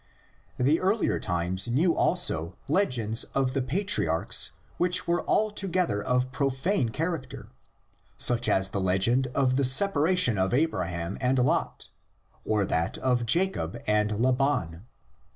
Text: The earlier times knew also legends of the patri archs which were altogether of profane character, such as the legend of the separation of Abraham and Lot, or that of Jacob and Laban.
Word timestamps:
The 0.57 0.79
earlier 0.79 1.19
times 1.19 1.67
knew 1.67 1.95
also 1.95 2.57
legends 2.67 3.23
of 3.35 3.53
the 3.53 3.61
patri 3.61 4.07
archs 4.07 4.49
which 4.77 5.05
were 5.07 5.23
altogether 5.29 6.01
of 6.01 6.31
profane 6.31 6.89
character, 6.89 7.49
such 8.17 8.49
as 8.49 8.69
the 8.69 8.81
legend 8.81 9.27
of 9.35 9.57
the 9.57 9.63
separation 9.63 10.39
of 10.39 10.55
Abraham 10.55 11.19
and 11.21 11.37
Lot, 11.37 11.89
or 12.43 12.65
that 12.65 12.97
of 12.97 13.27
Jacob 13.27 13.79
and 13.85 14.19
Laban. 14.19 14.87